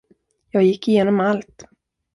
Jag 0.51 0.63
gick 0.63 0.87
igenom 0.87 1.19
allt. 1.19 1.65